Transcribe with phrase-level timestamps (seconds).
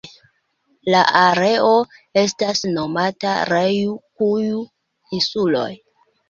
[0.93, 1.73] La areo
[2.21, 5.69] estas nomata Rjukju-insuloj.